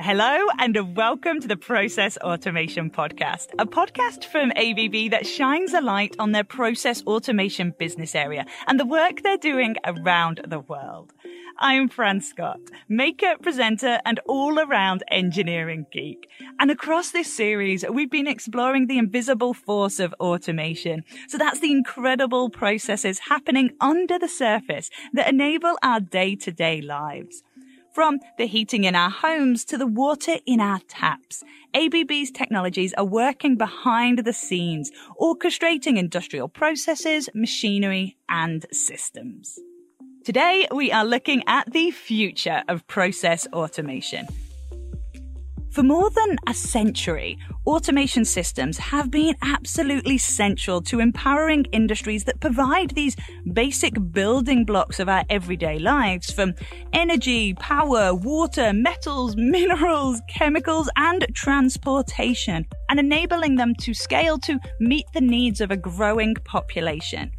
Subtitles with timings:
[0.00, 5.80] Hello and welcome to the Process Automation Podcast, a podcast from ABB that shines a
[5.80, 11.12] light on their process automation business area and the work they're doing around the world.
[11.58, 16.28] I'm Fran Scott, maker, presenter, and all around engineering geek.
[16.60, 21.02] And across this series, we've been exploring the invisible force of automation.
[21.26, 26.80] So that's the incredible processes happening under the surface that enable our day to day
[26.80, 27.42] lives.
[27.92, 31.42] From the heating in our homes to the water in our taps,
[31.74, 39.58] ABB's technologies are working behind the scenes, orchestrating industrial processes, machinery, and systems.
[40.24, 44.28] Today, we are looking at the future of process automation.
[45.70, 52.40] For more than a century, automation systems have been absolutely central to empowering industries that
[52.40, 53.14] provide these
[53.52, 56.54] basic building blocks of our everyday lives from
[56.92, 65.04] energy, power, water, metals, minerals, chemicals, and transportation, and enabling them to scale to meet
[65.12, 67.30] the needs of a growing population.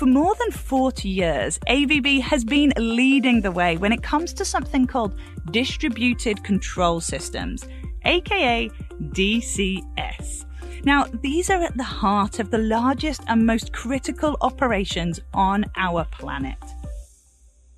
[0.00, 4.46] For more than 40 years, ABB has been leading the way when it comes to
[4.46, 5.14] something called
[5.50, 7.66] distributed control systems,
[8.06, 8.70] aka
[9.10, 10.46] DCS.
[10.86, 16.06] Now, these are at the heart of the largest and most critical operations on our
[16.06, 16.56] planet.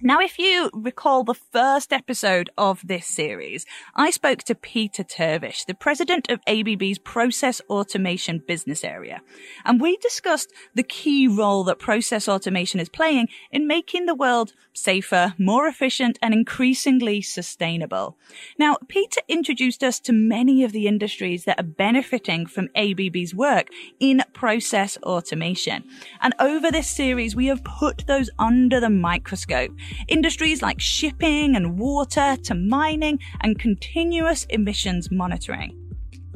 [0.04, 3.64] Now, if you recall the first episode of this series,
[3.94, 9.22] I spoke to Peter Terwiesch, the president of ABB's Process Automation business area,
[9.64, 14.54] and we discussed the key role that process automation is playing in making the world
[14.72, 18.16] safer, more efficient, and increasingly sustainable.
[18.58, 23.68] Now, Peter introduced us to many of the industries that are benefiting from ABB's work
[24.00, 25.84] in process automation.
[26.20, 29.70] And over this series, we have put those under the microscope
[30.08, 35.78] Industries like shipping and water to mining and continuous emissions monitoring.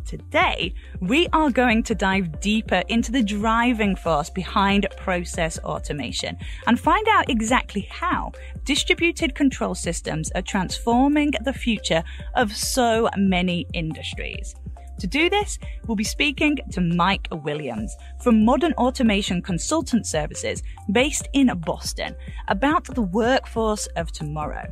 [0.07, 6.37] Today, we are going to dive deeper into the driving force behind process automation
[6.69, 8.31] and find out exactly how
[8.65, 12.05] distributed control systems are transforming the future
[12.37, 14.55] of so many industries.
[14.99, 21.29] To do this, we'll be speaking to Mike Williams from Modern Automation Consultant Services based
[21.35, 22.17] in Boston
[22.49, 24.67] about the workforce of tomorrow.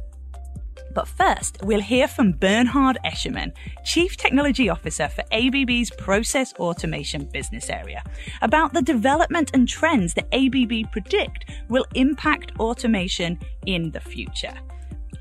[0.94, 3.52] But first, we'll hear from Bernhard Eschermann,
[3.84, 8.02] Chief Technology Officer for ABB's Process Automation business area,
[8.42, 14.54] about the development and trends that ABB predict will impact automation in the future.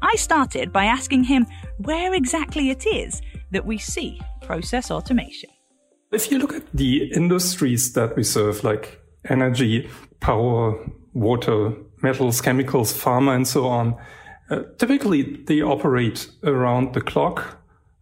[0.02, 1.48] I started by asking him
[1.78, 3.22] where exactly it is
[3.52, 5.50] that we see process automation.
[6.12, 9.90] If you look at the industries that we serve, like energy,
[10.20, 10.78] power,
[11.14, 13.96] water, metals, chemicals, pharma, and so on,
[14.50, 17.58] uh, typically they operate around the clock,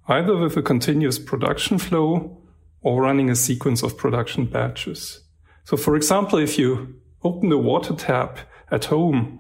[0.08, 2.38] either with a continuous production flow
[2.82, 5.22] or running a sequence of production batches.
[5.64, 8.40] So, for example, if you open the water tap
[8.72, 9.40] at home,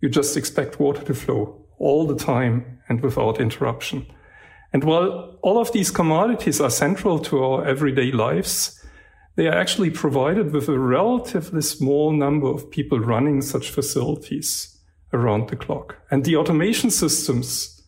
[0.00, 4.06] you just expect water to flow all the time and without interruption.
[4.72, 8.82] And while all of these commodities are central to our everyday lives,
[9.36, 14.78] they are actually provided with a relatively small number of people running such facilities
[15.12, 15.96] around the clock.
[16.10, 17.82] And the automation systems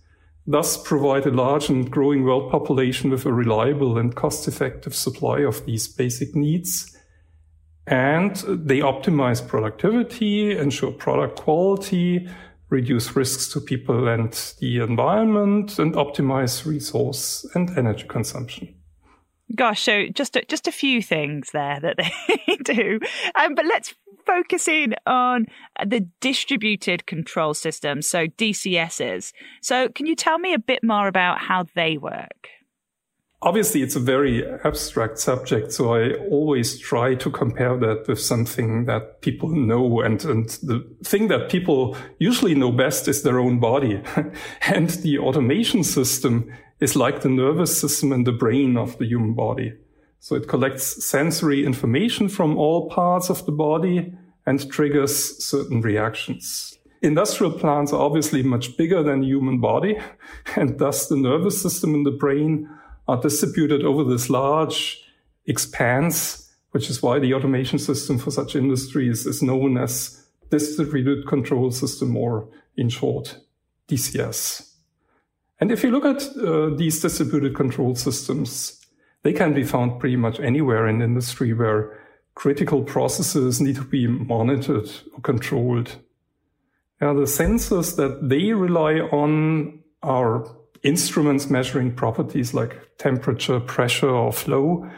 [0.46, 5.40] thus provide a large and growing world population with a reliable and cost effective supply
[5.40, 6.96] of these basic needs.
[7.86, 12.28] And they optimize productivity, ensure product quality,
[12.70, 18.74] reduce risks to people and the environment, and optimize resource and energy consumption.
[19.54, 21.96] Gosh, so just a, just a few things there that
[22.46, 22.98] they do,
[23.34, 23.94] um, but let's
[24.26, 25.46] focus in on
[25.84, 29.32] the distributed control systems, so DCSs.
[29.62, 32.48] So, can you tell me a bit more about how they work?
[33.44, 38.86] Obviously it's a very abstract subject, so I always try to compare that with something
[38.86, 40.00] that people know.
[40.00, 44.02] And, and the thing that people usually know best is their own body.
[44.66, 49.34] and the automation system is like the nervous system in the brain of the human
[49.34, 49.74] body.
[50.20, 54.14] So it collects sensory information from all parts of the body
[54.46, 56.78] and triggers certain reactions.
[57.02, 59.98] Industrial plants are obviously much bigger than the human body,
[60.56, 62.70] and thus the nervous system in the brain
[63.06, 65.02] are distributed over this large
[65.46, 71.70] expanse, which is why the automation system for such industries is known as distributed control
[71.70, 73.38] system or in short,
[73.88, 74.70] DCS.
[75.60, 78.80] And if you look at uh, these distributed control systems,
[79.22, 81.98] they can be found pretty much anywhere in industry where
[82.34, 85.96] critical processes need to be monitored or controlled.
[87.00, 90.46] Now, the sensors that they rely on are
[90.84, 94.88] instruments measuring properties like temperature, pressure, or flow,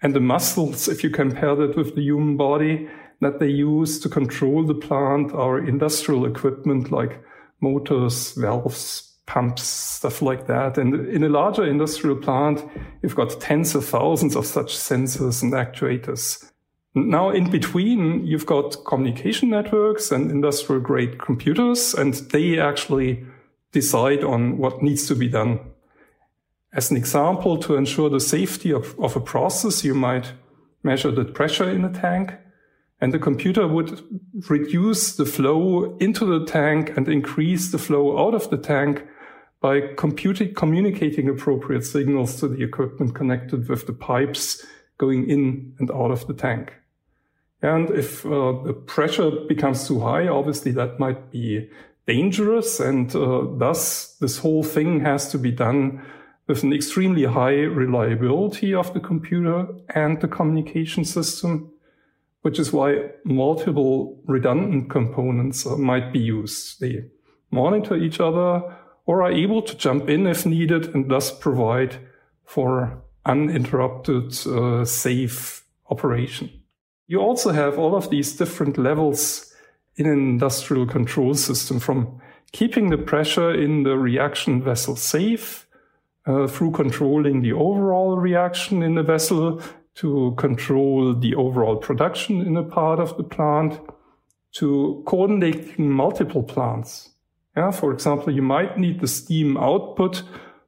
[0.00, 2.88] and the muscles, if you compare that with the human body,
[3.20, 7.22] that they use to control the plant are industrial equipment like
[7.60, 10.76] motors, valves, pumps, stuff like that.
[10.76, 12.64] And in a larger industrial plant,
[13.02, 16.50] you've got tens of thousands of such sensors and actuators.
[16.94, 23.24] Now, in between, you've got communication networks and industrial grade computers, and they actually
[23.72, 25.60] decide on what needs to be done.
[26.72, 30.32] As an example, to ensure the safety of, of a process, you might
[30.82, 32.34] measure the pressure in a tank,
[33.00, 34.02] and the computer would
[34.48, 39.06] reduce the flow into the tank and increase the flow out of the tank
[39.60, 44.64] by computing, communicating appropriate signals to the equipment connected with the pipes
[44.98, 46.74] going in and out of the tank.
[47.60, 51.70] And if uh, the pressure becomes too high, obviously that might be
[52.06, 52.80] dangerous.
[52.80, 56.02] And uh, thus, this whole thing has to be done
[56.46, 61.72] with an extremely high reliability of the computer and the communication system,
[62.42, 66.80] which is why multiple redundant components uh, might be used.
[66.80, 67.04] They
[67.50, 68.62] monitor each other
[69.06, 71.96] or are able to jump in if needed and thus provide
[72.44, 76.50] for uninterrupted, uh, safe operation.
[77.06, 79.51] You also have all of these different levels
[79.96, 82.20] in an industrial control system from
[82.52, 85.66] keeping the pressure in the reaction vessel safe
[86.26, 89.60] uh, through controlling the overall reaction in the vessel
[89.94, 93.80] to control the overall production in a part of the plant
[94.52, 97.10] to coordinating multiple plants.
[97.56, 100.22] Yeah, for example, you might need the steam output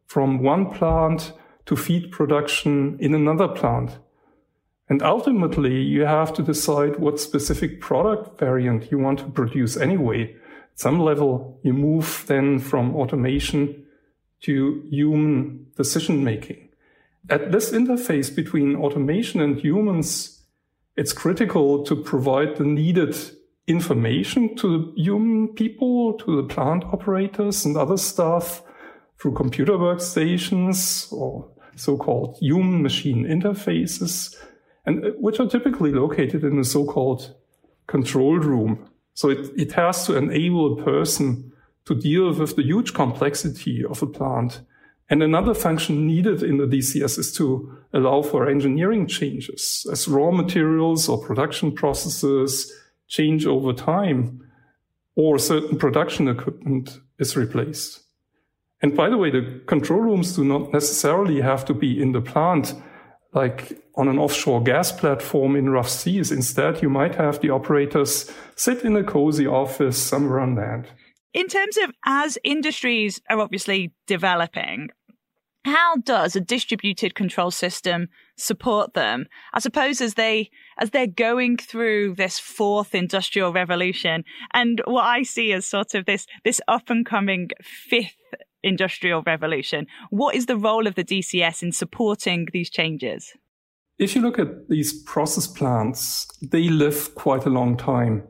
[0.06, 1.32] from one plant
[1.66, 3.98] to feed production in another plant.
[4.88, 10.34] And ultimately, you have to decide what specific product variant you want to produce anyway.
[10.72, 13.86] At some level, you move then from automation
[14.42, 16.68] to human decision making.
[17.30, 20.42] At this interface between automation and humans,
[20.96, 23.16] it's critical to provide the needed
[23.66, 28.62] information to the human people, to the plant operators and other staff
[29.18, 34.36] through computer workstations or so-called human machine interfaces
[34.86, 37.34] and uh, which are typically located in a so-called
[37.86, 38.88] control room.
[39.14, 41.52] So it, it has to enable a person
[41.86, 44.62] to deal with the huge complexity of a plant.
[45.10, 50.30] And another function needed in the DCS is to allow for engineering changes as raw
[50.30, 52.72] materials or production processes
[53.06, 54.40] change over time
[55.14, 58.00] or certain production equipment is replaced.
[58.82, 62.20] And by the way, the control rooms do not necessarily have to be in the
[62.20, 62.74] plant
[63.34, 66.32] like on an offshore gas platform in rough seas.
[66.32, 70.86] Instead, you might have the operators sit in a cozy office somewhere on land.
[71.32, 74.90] In terms of as industries are obviously developing,
[75.64, 79.26] how does a distributed control system support them?
[79.52, 85.22] I suppose as they as they're going through this fourth industrial revolution and what I
[85.22, 88.16] see as sort of this this up and coming fifth
[88.64, 89.86] industrial revolution.
[90.10, 93.32] What is the role of the DCS in supporting these changes?
[93.98, 98.24] If you look at these process plants, they live quite a long time.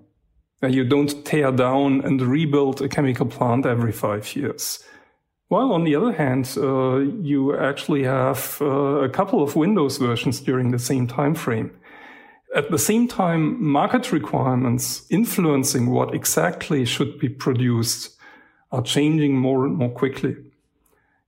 [0.63, 4.83] You don't tear down and rebuild a chemical plant every five years.
[5.49, 10.41] While on the other hand, uh, you actually have uh, a couple of Windows versions
[10.41, 11.71] during the same time frame.
[12.55, 18.14] At the same time, market requirements influencing what exactly should be produced
[18.75, 20.37] are changing more and more quickly.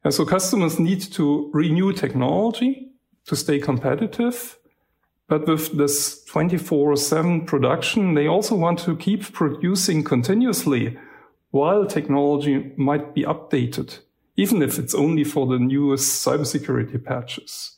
[0.03, 2.91] And so customers need to renew technology
[3.27, 4.59] to stay competitive.
[5.29, 10.99] But with this 24 7 production, they also want to keep producing continuously
[11.51, 13.99] while technology might be updated,
[14.37, 17.77] even if it's only for the newest cybersecurity patches.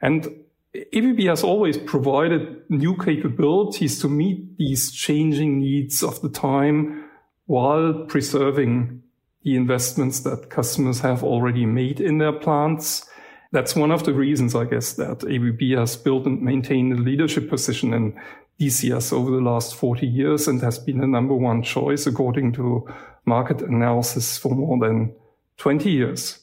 [0.00, 0.28] And
[0.74, 7.03] ABB has always provided new capabilities to meet these changing needs of the time
[7.46, 9.02] while preserving
[9.42, 13.06] the investments that customers have already made in their plants.
[13.52, 17.48] That's one of the reasons, I guess, that ABB has built and maintained a leadership
[17.48, 18.18] position in
[18.58, 22.88] DCS over the last 40 years and has been the number one choice according to
[23.26, 25.14] market analysis for more than
[25.58, 26.38] 20 years.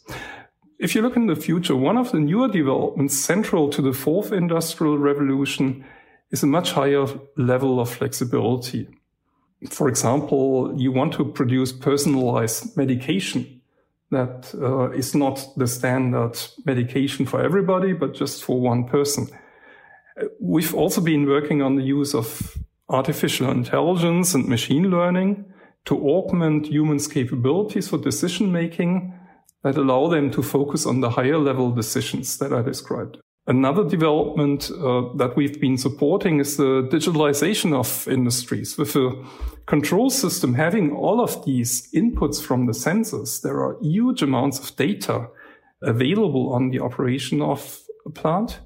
[0.77, 4.31] If you look in the future, one of the newer developments central to the fourth
[4.31, 5.85] industrial revolution
[6.31, 7.05] is a much higher
[7.35, 8.87] level of flexibility
[9.69, 13.61] for example, you want to produce personalized medication
[14.09, 19.27] that uh, is not the standard medication for everybody, but just for one person.
[20.39, 22.57] We've also been working on the use of
[22.89, 25.45] artificial intelligence and machine learning
[25.85, 29.13] to augment humans' capabilities for decision making
[29.63, 33.17] that allow them to focus on the higher level decisions that I described.
[33.51, 38.77] Another development uh, that we've been supporting is the digitalization of industries.
[38.77, 39.11] With a
[39.65, 44.73] control system having all of these inputs from the sensors, there are huge amounts of
[44.77, 45.27] data
[45.81, 48.61] available on the operation of a plant.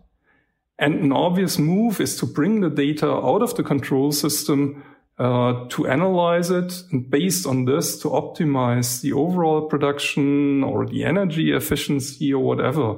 [0.78, 4.84] And an obvious move is to bring the data out of the control system
[5.18, 11.04] uh, to analyze it and based on this to optimize the overall production or the
[11.06, 12.98] energy efficiency or whatever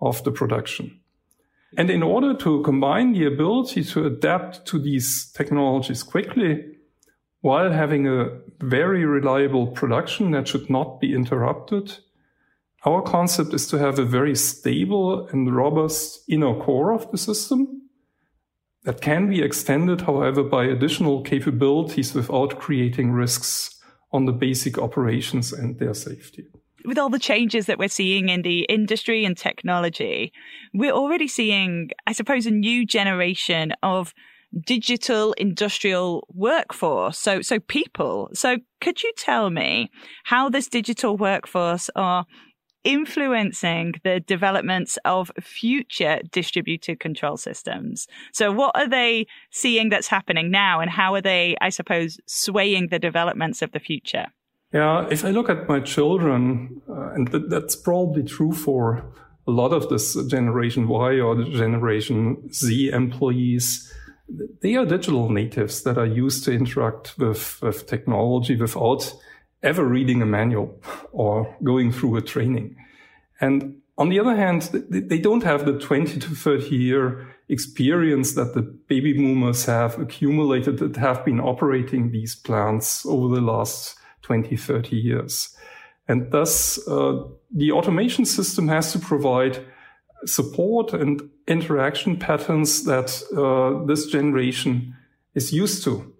[0.00, 1.00] of the production.
[1.76, 6.64] And in order to combine the ability to adapt to these technologies quickly
[7.40, 11.98] while having a very reliable production that should not be interrupted,
[12.84, 17.82] our concept is to have a very stable and robust inner core of the system
[18.84, 23.80] that can be extended, however, by additional capabilities without creating risks
[24.12, 26.46] on the basic operations and their safety
[26.84, 30.32] with all the changes that we're seeing in the industry and technology,
[30.72, 34.12] we're already seeing, I suppose, a new generation of
[34.66, 37.18] digital industrial workforce.
[37.18, 38.30] So, so people.
[38.34, 39.90] So could you tell me
[40.24, 42.26] how this digital workforce are
[42.84, 48.06] influencing the developments of future distributed control systems.
[48.32, 52.88] So what are they seeing that's happening now and how are they, I suppose, swaying
[52.88, 54.26] the developments of the future?
[54.74, 59.04] Yeah, if I look at my children, uh, and th- that's probably true for
[59.46, 63.92] a lot of this Generation Y or Generation Z employees,
[64.62, 69.14] they are digital natives that are used to interact with, with technology without
[69.62, 72.74] ever reading a manual or going through a training.
[73.40, 78.54] And on the other hand, they don't have the 20 to 30 year experience that
[78.54, 84.56] the baby boomers have accumulated that have been operating these plants over the last 20,
[84.56, 85.56] 30 years.
[86.08, 89.64] And thus, uh, the automation system has to provide
[90.26, 94.96] support and interaction patterns that uh, this generation
[95.34, 96.12] is used to.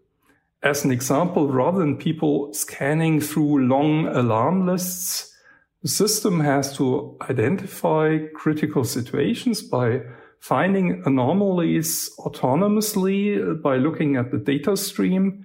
[0.62, 5.34] As an example, rather than people scanning through long alarm lists,
[5.82, 10.00] the system has to identify critical situations by
[10.40, 15.44] finding anomalies autonomously by looking at the data stream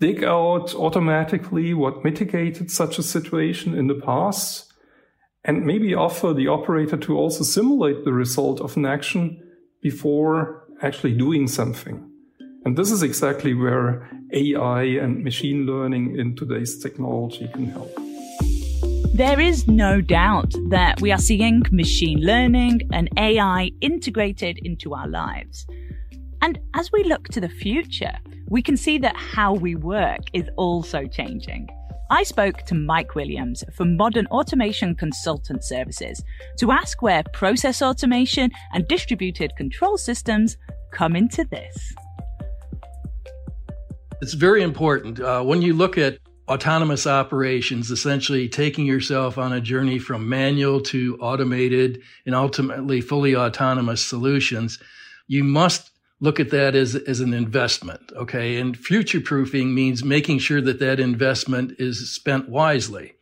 [0.00, 4.72] dig out automatically what mitigated such a situation in the past
[5.44, 9.40] and maybe offer the operator to also simulate the result of an action
[9.82, 12.10] before actually doing something.
[12.64, 17.94] And this is exactly where AI and machine learning in today's technology can help.
[19.14, 25.06] There is no doubt that we are seeing machine learning and AI integrated into our
[25.06, 25.66] lives.
[26.44, 28.12] And as we look to the future,
[28.50, 31.70] we can see that how we work is also changing.
[32.10, 36.22] I spoke to Mike Williams from Modern Automation Consultant Services
[36.58, 40.58] to ask where process automation and distributed control systems
[40.92, 41.94] come into this.
[44.20, 45.20] It's very important.
[45.20, 50.82] Uh, when you look at autonomous operations, essentially taking yourself on a journey from manual
[50.82, 54.78] to automated and ultimately fully autonomous solutions,
[55.26, 55.90] you must
[56.20, 58.12] look at that as, as an investment.
[58.16, 58.56] Okay.
[58.56, 63.14] And future proofing means making sure that that investment is spent wisely.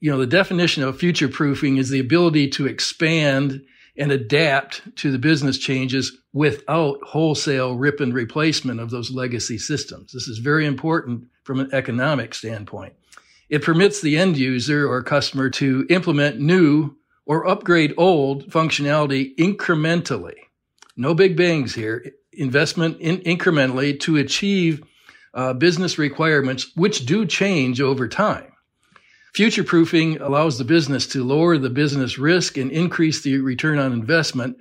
[0.00, 3.62] You know, the definition of future proofing is the ability to expand
[3.96, 10.12] and adapt to the business changes without wholesale rip and replacement of those legacy systems.
[10.12, 12.94] This is very important from an economic standpoint.
[13.48, 16.96] It permits the end user or customer to implement new
[17.26, 20.34] or upgrade old functionality incrementally.
[20.96, 24.82] No big bangs here investment in incrementally to achieve
[25.34, 28.52] uh, business requirements, which do change over time.
[29.34, 33.92] Future proofing allows the business to lower the business risk and increase the return on
[33.92, 34.58] investment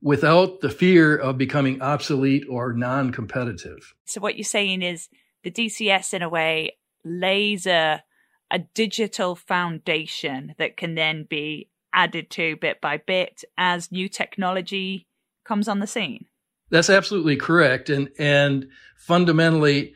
[0.00, 3.94] without the fear of becoming obsolete or non competitive.
[4.06, 5.08] So, what you're saying is
[5.42, 8.02] the DCS, in a way, lays a,
[8.50, 15.06] a digital foundation that can then be added to bit by bit as new technology
[15.44, 16.26] comes on the scene.
[16.70, 17.90] That's absolutely correct.
[17.90, 19.94] And, and fundamentally,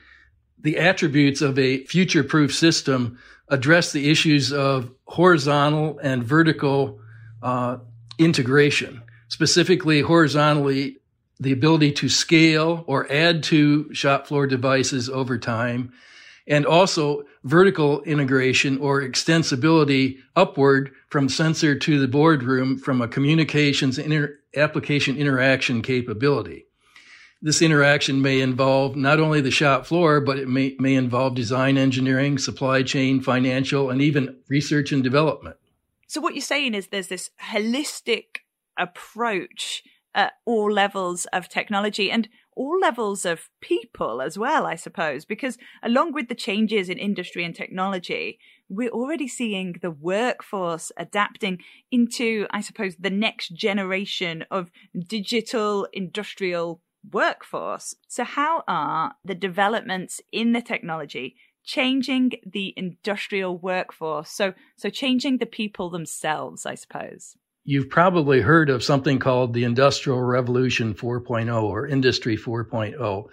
[0.61, 7.01] the attributes of a future proof system address the issues of horizontal and vertical
[7.43, 7.79] uh,
[8.19, 9.03] integration.
[9.29, 10.99] Specifically, horizontally,
[11.41, 15.93] the ability to scale or add to shop floor devices over time,
[16.47, 23.99] and also vertical integration or extensibility upward from sensor to the boardroom from a communications
[23.99, 26.67] inter- application interaction capability.
[27.41, 31.79] This interaction may involve not only the shop floor, but it may, may involve design
[31.79, 35.57] engineering, supply chain, financial, and even research and development.
[36.09, 38.39] So what you're saying is there's this holistic
[38.77, 45.25] approach at all levels of technology and all levels of people as well, I suppose,
[45.25, 51.59] because along with the changes in industry and technology, we're already seeing the workforce adapting
[51.91, 57.95] into, I suppose, the next generation of digital industrial workforce.
[58.09, 64.31] So how are the developments in the technology changing the industrial workforce?
[64.31, 67.37] So, so changing the people themselves, I suppose.
[67.65, 73.29] You've probably heard of something called the Industrial Revolution 4.0 or Industry 4.0.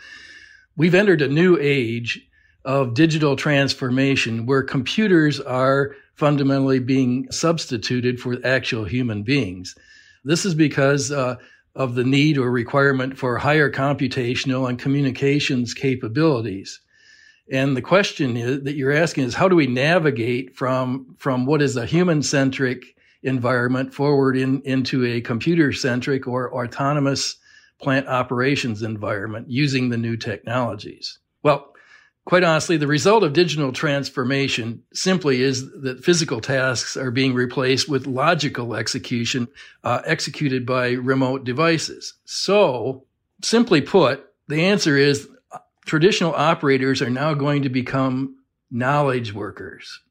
[0.76, 2.28] We've entered a new age
[2.66, 9.76] of digital transformation where computers are fundamentally being substituted for actual human beings.
[10.24, 11.36] This is because uh,
[11.76, 16.80] of the need or requirement for higher computational and communications capabilities.
[17.52, 21.62] And the question is, that you're asking is how do we navigate from, from what
[21.62, 27.36] is a human centric environment forward in, into a computer centric or autonomous
[27.80, 31.20] plant operations environment using the new technologies?
[31.44, 31.75] Well,
[32.26, 37.88] quite honestly, the result of digital transformation simply is that physical tasks are being replaced
[37.88, 39.48] with logical execution
[39.84, 42.14] uh, executed by remote devices.
[42.26, 43.06] So,
[43.44, 45.30] simply put, the answer is
[45.86, 48.36] traditional operators are now going to become
[48.72, 50.02] knowledge workers.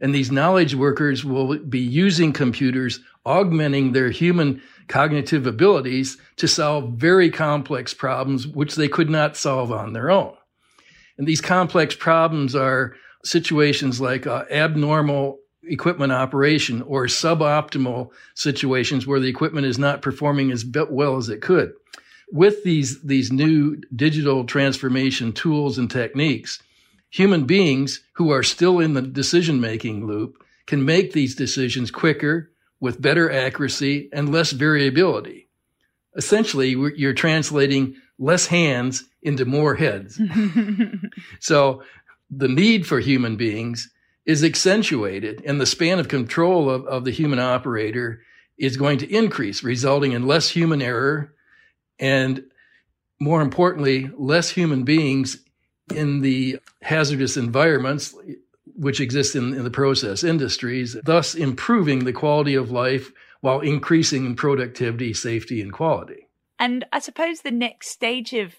[0.00, 6.92] And these knowledge workers will be using computers, augmenting their human cognitive abilities to solve
[6.92, 10.37] very complex problems, which they could not solve on their own.
[11.18, 12.94] And these complex problems are
[13.24, 20.50] situations like uh, abnormal equipment operation or suboptimal situations where the equipment is not performing
[20.50, 21.72] as well as it could
[22.32, 26.62] with these, these new digital transformation tools and techniques,
[27.10, 32.50] human beings who are still in the decision making loop can make these decisions quicker
[32.80, 35.47] with better accuracy and less variability.
[36.18, 40.20] Essentially, you're translating less hands into more heads.
[41.40, 41.82] so
[42.30, 43.90] the need for human beings
[44.26, 48.20] is accentuated and the span of control of, of the human operator
[48.58, 51.32] is going to increase, resulting in less human error
[51.98, 52.44] and
[53.20, 55.38] more importantly, less human beings
[55.94, 58.14] in the hazardous environments
[58.76, 64.34] which exist in, in, the process industries, thus improving the quality of life while increasing
[64.36, 66.28] productivity, safety, and quality.
[66.58, 68.56] And I suppose the next stage of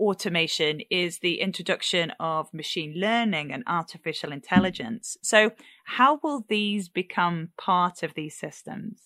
[0.00, 5.16] automation is the introduction of machine learning and artificial intelligence.
[5.22, 5.52] So,
[5.84, 9.00] how will these become part of these systems?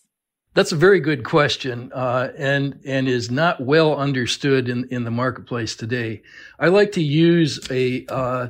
[0.55, 5.11] That's a very good question, uh, and and is not well understood in in the
[5.11, 6.23] marketplace today.
[6.61, 8.49] I like to use a, uh,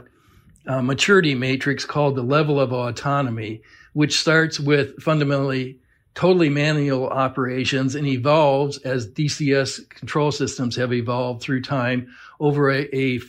[0.66, 3.62] a maturity matrix called the level of autonomy,
[3.94, 5.78] which starts with fundamentally
[6.14, 12.88] totally manual operations and evolves as DCS control systems have evolved through time over a,
[12.94, 13.20] a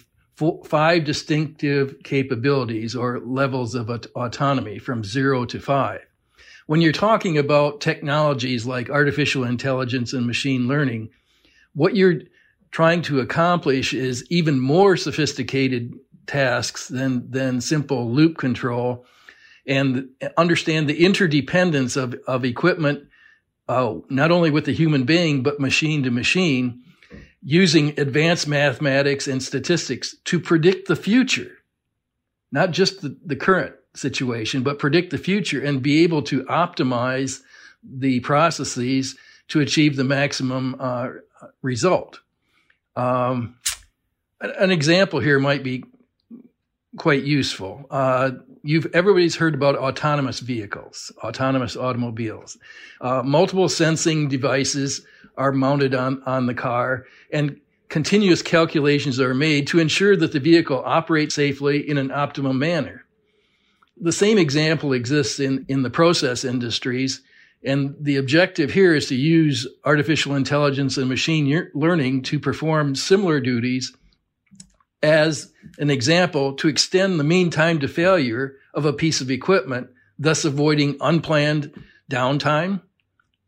[0.66, 6.02] five distinctive capabilities or levels of autonomy from zero to five.
[6.68, 11.10] When you're talking about technologies like artificial intelligence and machine learning,
[11.74, 12.22] what you're
[12.72, 15.94] trying to accomplish is even more sophisticated
[16.28, 19.06] tasks than, than simple loop control
[19.68, 23.08] and understand the interdependence of, of equipment,
[23.68, 26.84] uh, not only with the human being, but machine to machine,
[27.42, 31.60] using advanced mathematics and statistics to predict the future,
[32.52, 37.42] not just the, the current situation, but predict the future and be able to optimize
[37.84, 39.16] the processes
[39.48, 41.10] to achieve the maximum uh,
[41.62, 42.20] result.
[42.96, 43.58] Um,
[44.42, 45.84] an example here might be
[46.98, 47.86] quite useful.
[47.90, 48.32] Uh,
[48.66, 52.58] you've everybody's heard about autonomous vehicles, autonomous automobiles.
[53.02, 55.06] Uh, multiple sensing devices
[55.38, 60.40] are mounted on on the car, and continuous calculations are made to ensure that the
[60.40, 63.06] vehicle operates safely in an optimum manner
[64.00, 67.22] the same example exists in, in the process industries.
[67.64, 73.40] And the objective here is to use artificial intelligence and machine learning to perform similar
[73.40, 73.96] duties
[75.06, 79.88] as an example to extend the mean time to failure of a piece of equipment,
[80.18, 81.72] thus avoiding unplanned
[82.10, 82.82] downtime,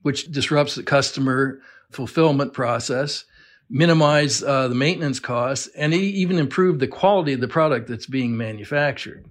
[0.04, 3.26] which disrupts the customer fulfillment process,
[3.70, 8.38] minimize uh, the maintenance costs, and even improve the quality of the product that's being
[8.38, 9.26] manufactured.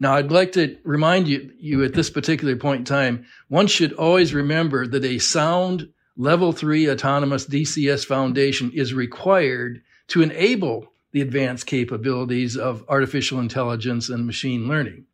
[0.00, 3.92] Now, I'd like to remind you, you at this particular point in time, one should
[3.92, 11.20] always remember that a sound level three autonomous DCS foundation is required to enable the
[11.20, 15.04] advanced capabilities of artificial intelligence and machine learning.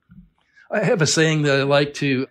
[0.71, 2.27] I have a saying that I like to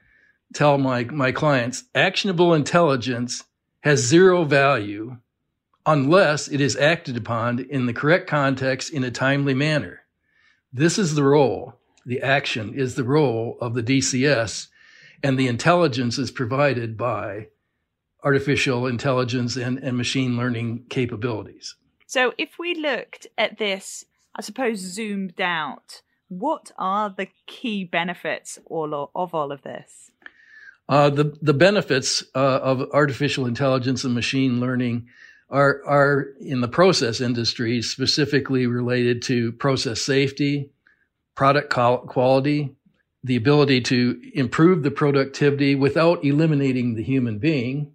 [0.53, 3.43] tell my, my clients actionable intelligence
[3.81, 5.17] has zero value
[5.85, 10.01] unless it is acted upon in the correct context in a timely manner.
[10.71, 14.67] This is the role, the action is the role of the DCS,
[15.21, 17.47] and the intelligence is provided by
[18.23, 21.75] artificial intelligence and, and machine learning capabilities.
[22.13, 28.59] So, if we looked at this, I suppose, zoomed out, what are the key benefits
[28.67, 30.11] all of all of this?
[30.87, 35.07] Uh, the the benefits uh, of artificial intelligence and machine learning
[35.49, 40.69] are are in the process industry specifically related to process safety,
[41.33, 42.75] product quality,
[43.23, 47.92] the ability to improve the productivity without eliminating the human being,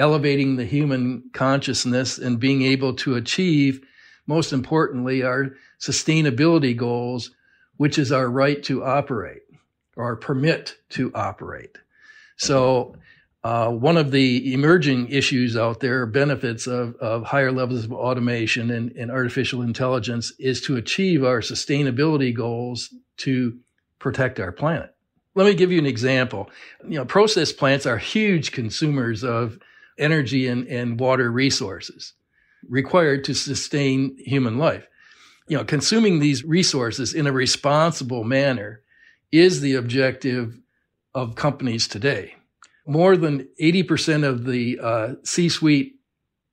[0.00, 3.86] elevating the human consciousness and being able to achieve,
[4.26, 7.30] most importantly, our sustainability goals,
[7.76, 9.42] which is our right to operate
[9.96, 11.76] or our permit to operate.
[12.36, 12.96] So,
[13.42, 18.70] uh, one of the emerging issues out there, benefits of, of higher levels of automation
[18.70, 23.58] and, and artificial intelligence, is to achieve our sustainability goals to
[23.98, 24.94] protect our planet.
[25.34, 26.50] Let me give you an example.
[26.86, 29.58] You know, process plants are huge consumers of
[30.00, 32.14] energy and, and water resources
[32.68, 34.86] required to sustain human life.
[35.48, 38.82] You know, consuming these resources in a responsible manner
[39.32, 40.58] is the objective
[41.14, 42.34] of companies today.
[42.86, 45.96] More than 80% of the uh, C suite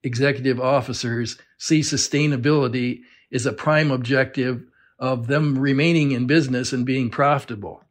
[0.03, 4.63] executive officers see sustainability as a prime objective
[4.99, 7.83] of them remaining in business and being profitable.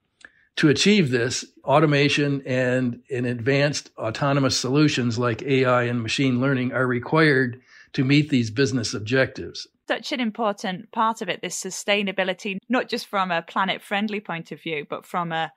[0.57, 6.87] To achieve this, automation and, and advanced autonomous solutions like AI and machine learning are
[6.87, 7.61] required
[7.93, 9.67] to meet these business objectives.
[9.89, 14.53] Such an important part of it, this sustainability, not just from a planet friendly point
[14.53, 15.53] of view, but from a,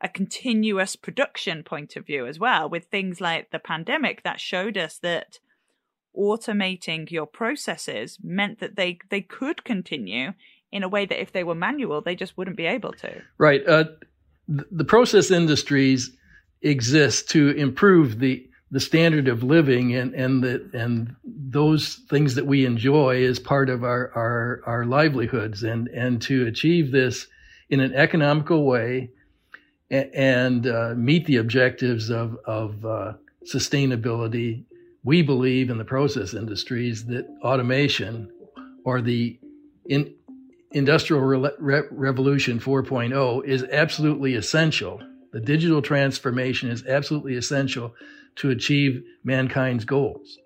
[0.00, 4.76] a continuous production point of view as well, with things like the pandemic that showed
[4.76, 5.38] us that
[6.16, 10.32] automating your processes meant that they, they could continue
[10.70, 13.22] in a way that if they were manual, they just wouldn't be able to.
[13.38, 13.66] Right.
[13.66, 13.84] Uh,
[14.48, 16.10] the process industries
[16.62, 22.46] exist to improve the the standard of living and and the and those things that
[22.46, 27.26] we enjoy as part of our our our livelihoods and and to achieve this
[27.70, 29.10] in an economical way
[29.90, 33.12] and, and uh, meet the objectives of of uh,
[33.44, 34.64] sustainability
[35.04, 38.30] we believe in the process industries that automation
[38.84, 39.38] or the
[39.86, 40.14] in
[40.72, 45.00] Industrial Re- Re- Revolution 4.0 is absolutely essential.
[45.32, 47.94] The digital transformation is absolutely essential
[48.36, 50.38] to achieve mankind's goals.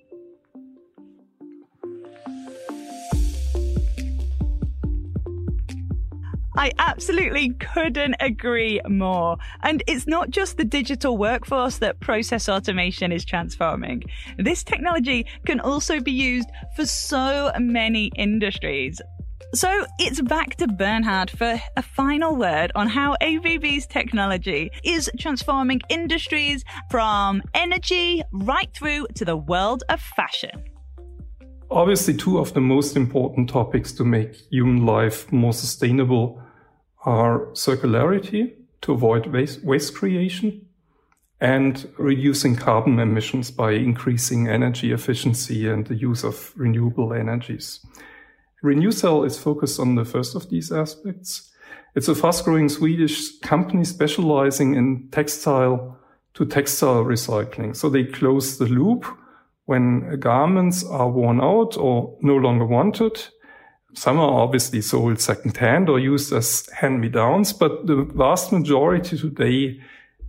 [6.55, 9.39] I absolutely couldn't agree more.
[9.63, 14.05] And it's not just the digital workforce that process automation is transforming.
[14.39, 19.01] This technology can also be used for so many industries.
[19.55, 25.83] So it's back to Bernhard for a final word on how ABB's technology is transforming
[25.91, 30.65] industries from energy right through to the world of fashion.
[31.71, 36.41] Obviously, two of the most important topics to make human life more sustainable
[37.05, 40.65] are circularity to avoid waste, waste creation
[41.43, 47.81] and reducing carbon emissions by increasing energy efficiency and the use of renewable energies.
[48.63, 51.51] Renewcell is focused on the first of these aspects.
[51.95, 55.99] It's a fast growing Swedish company specializing in textile
[56.35, 57.77] to textile recycling.
[57.77, 59.05] So they close the loop
[59.67, 63.23] when garments are worn out or no longer wanted.
[63.95, 69.81] Some are obviously sold secondhand or used as hand-me-downs, but the vast majority today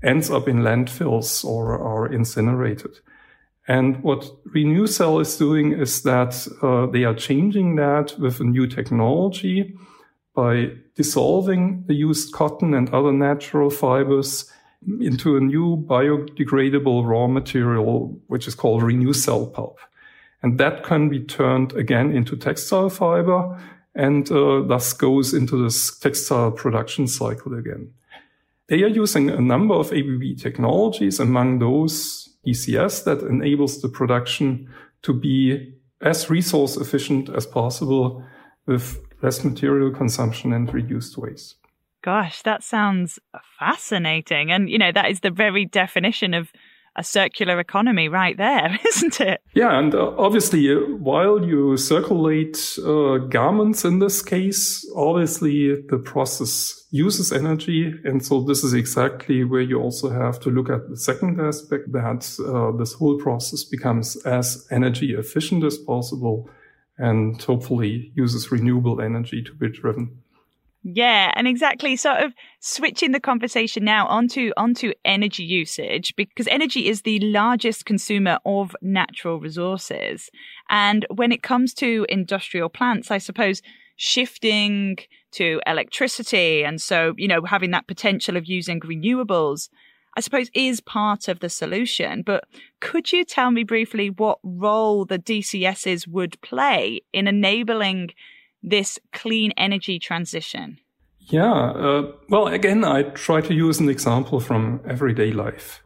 [0.04, 3.00] ends up in landfills or are incinerated.
[3.68, 8.68] And what Renewcell is doing is that uh, they are changing that with a new
[8.68, 9.76] technology
[10.36, 14.52] by dissolving the used cotton and other natural fibers
[15.00, 19.80] into a new biodegradable raw material, which is called Renewcell pulp.
[20.42, 23.58] And that can be turned again into textile fiber
[23.96, 27.92] and uh, thus goes into this textile production cycle again.
[28.68, 34.70] They are using a number of ABB technologies, among those DCS that enables the production
[35.04, 38.24] to be as resource efficient as possible
[38.66, 41.56] with less material consumption and reduced waste.
[42.04, 43.18] Gosh, that sounds
[43.58, 44.52] fascinating.
[44.52, 46.52] And, you know, that is the very definition of,
[46.96, 49.42] a circular economy right there, isn't it?
[49.54, 55.98] Yeah, and uh, obviously, uh, while you circulate uh, garments in this case, obviously the
[55.98, 57.94] process uses energy.
[58.04, 61.92] And so this is exactly where you also have to look at the second aspect
[61.92, 66.50] that uh, this whole process becomes as energy efficient as possible
[66.98, 70.23] and hopefully uses renewable energy to be driven.
[70.86, 76.90] Yeah, and exactly sort of switching the conversation now onto onto energy usage because energy
[76.90, 80.30] is the largest consumer of natural resources.
[80.70, 83.62] And when it comes to industrial plants, I suppose
[83.96, 84.98] shifting
[85.32, 89.70] to electricity and so, you know, having that potential of using renewables,
[90.18, 92.24] I suppose is part of the solution.
[92.24, 92.44] But
[92.82, 98.10] could you tell me briefly what role the DCSs would play in enabling
[98.64, 100.80] this clean energy transition?
[101.20, 105.82] Yeah, uh, well, again, I try to use an example from everyday life.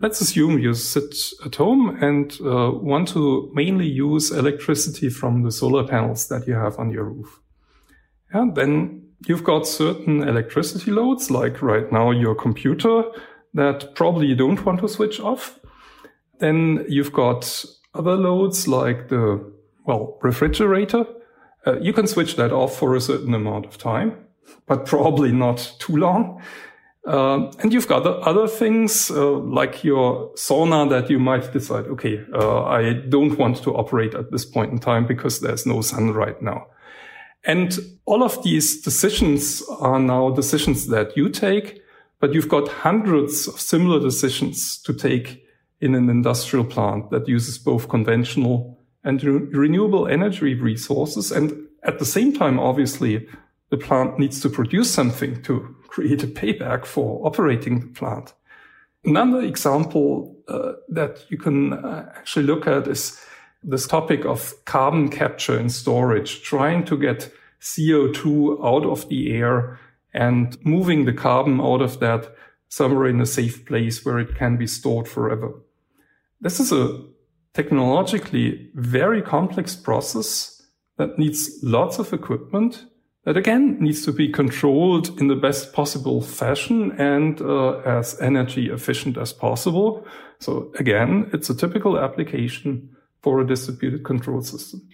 [0.00, 5.50] Let's assume you sit at home and uh, want to mainly use electricity from the
[5.50, 7.40] solar panels that you have on your roof.
[8.30, 13.04] And then you've got certain electricity loads, like right now your computer,
[13.54, 15.58] that probably you don't want to switch off.
[16.38, 19.52] Then you've got other loads like the,
[19.84, 21.06] well, refrigerator
[21.66, 24.16] uh, you can switch that off for a certain amount of time,
[24.66, 26.42] but probably not too long.
[27.06, 32.22] Uh, and you've got other things uh, like your sauna that you might decide, okay,
[32.34, 36.12] uh, I don't want to operate at this point in time because there's no sun
[36.12, 36.66] right now.
[37.44, 41.80] And all of these decisions are now decisions that you take,
[42.20, 45.42] but you've got hundreds of similar decisions to take
[45.80, 51.30] in an industrial plant that uses both conventional and re- renewable energy resources.
[51.30, 53.28] And at the same time, obviously,
[53.70, 58.34] the plant needs to produce something to create a payback for operating the plant.
[59.04, 63.20] Another example uh, that you can uh, actually look at is
[63.62, 69.78] this topic of carbon capture and storage, trying to get CO2 out of the air
[70.14, 72.34] and moving the carbon out of that
[72.68, 75.54] somewhere in a safe place where it can be stored forever.
[76.40, 77.02] This is a
[77.58, 80.62] technologically very complex process
[80.96, 82.84] that needs lots of equipment
[83.24, 88.70] that again needs to be controlled in the best possible fashion and uh, as energy
[88.70, 90.06] efficient as possible.
[90.38, 94.88] So again, it's a typical application for a distributed control system.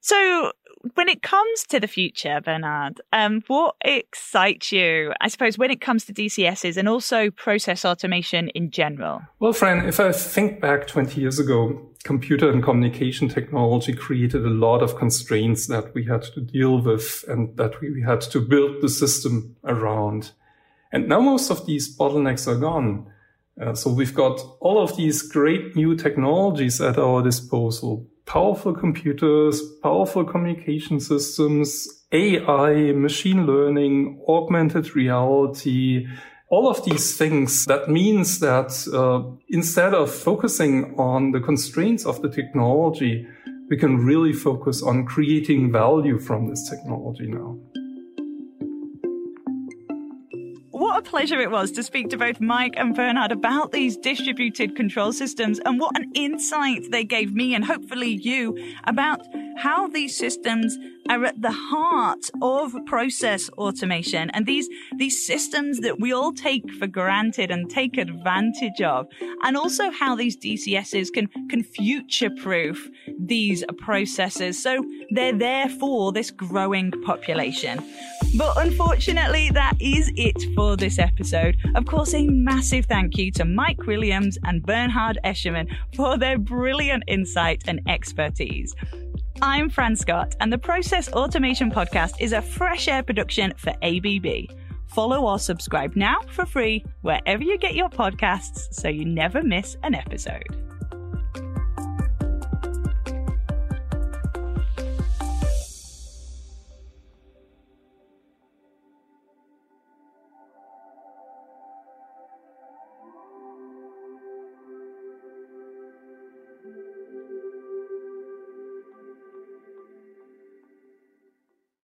[0.00, 0.52] So
[0.94, 5.82] when it comes to the future, Bernhard, um, what excites you, I suppose, when it
[5.82, 9.20] comes to DCSs and also process automation in general?
[9.38, 14.50] Well, Fran, if I think back 20 years ago, computer and communication technology created a
[14.50, 18.80] lot of constraints that we had to deal with and that we had to build
[18.80, 20.32] the system around.
[20.92, 23.06] And now most of these bottlenecks are gone.
[23.60, 29.60] Uh, so we've got all of these great new technologies at our disposal powerful computers,
[29.82, 36.06] powerful communication systems, AI, machine learning, augmented reality,
[36.50, 37.64] all of these things.
[37.66, 43.26] That means that uh, instead of focusing on the constraints of the technology,
[43.70, 47.56] we can really focus on creating value from this technology now.
[50.72, 54.74] What a pleasure it was to speak to both Mike and Bernhard about these distributed
[54.74, 59.20] control systems and what an insight they gave me and hopefully you about
[59.60, 60.78] how these systems
[61.10, 66.70] are at the heart of process automation and these these systems that we all take
[66.74, 69.06] for granted and take advantage of
[69.42, 74.62] and also how these DCSs can can future proof these processes.
[74.62, 77.84] So they're there for this growing population.
[78.36, 81.56] But unfortunately that is it for this episode.
[81.74, 87.04] Of course a massive thank you to Mike Williams and Bernhard Eschermann for their brilliant
[87.08, 88.74] insight and expertise
[89.42, 94.50] I'm Fran Scott, and the Process Automation Podcast is a fresh air production for ABB.
[94.88, 99.78] Follow or subscribe now for free wherever you get your podcasts so you never miss
[99.82, 100.69] an episode.